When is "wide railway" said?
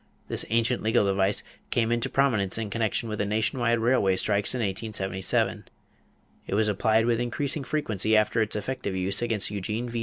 3.59-4.15